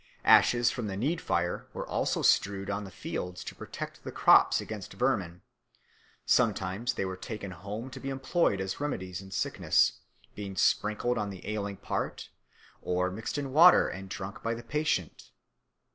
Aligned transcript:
Ashes 0.25 0.71
from 0.71 0.87
the 0.87 0.97
need 0.97 1.21
fire 1.21 1.67
were 1.73 1.85
also 1.87 2.23
strewed 2.23 2.71
on 2.71 2.85
the 2.85 2.89
fields 2.89 3.43
to 3.43 3.53
protect 3.53 4.03
the 4.03 4.11
crops 4.11 4.59
against 4.59 4.93
vermin; 4.93 5.43
sometimes 6.25 6.93
they 6.93 7.05
were 7.05 7.15
taken 7.15 7.51
home 7.51 7.91
to 7.91 7.99
be 7.99 8.09
employed 8.09 8.59
as 8.59 8.79
remedies 8.79 9.21
in 9.21 9.29
sickness, 9.29 9.99
being 10.33 10.55
sprinkled 10.55 11.19
on 11.19 11.29
the 11.29 11.47
ailing 11.47 11.77
part 11.77 12.29
or 12.81 13.11
mixed 13.11 13.37
in 13.37 13.53
water 13.53 13.87
and 13.87 14.09
drunk 14.09 14.41
by 14.41 14.55
the 14.55 14.63
patient. 14.63 15.29